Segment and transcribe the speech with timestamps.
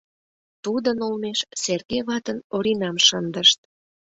[0.63, 3.59] Тудын олмеш Серге ватын Оринам шындышт.